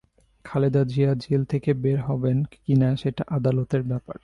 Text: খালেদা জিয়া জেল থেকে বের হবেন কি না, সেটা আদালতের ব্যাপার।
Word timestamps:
খালেদা 0.45 0.81
জিয়া 0.83 1.11
জেল 1.23 1.41
থেকে 1.45 1.69
বের 1.83 1.99
হবেন 2.01 2.37
কি 2.53 2.73
না, 2.75 2.89
সেটা 2.95 3.23
আদালতের 3.37 3.81
ব্যাপার। 3.83 4.15